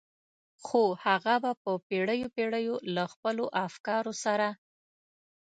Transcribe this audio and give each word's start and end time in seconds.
خو 0.65 0.81
هغه 1.05 1.35
به 1.43 1.51
په 1.63 1.71
پېړيو 1.87 2.27
پېړيو 2.35 2.75
له 2.95 3.03
خپلو 3.13 3.45
افکارو 3.65 4.13
سره. 4.23 4.47